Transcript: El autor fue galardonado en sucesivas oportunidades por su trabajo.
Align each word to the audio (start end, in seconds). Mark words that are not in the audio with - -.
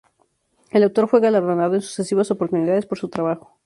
El 0.71 0.81
autor 0.81 1.07
fue 1.07 1.19
galardonado 1.21 1.75
en 1.75 1.81
sucesivas 1.83 2.31
oportunidades 2.31 2.87
por 2.87 2.97
su 2.97 3.07
trabajo. 3.09 3.59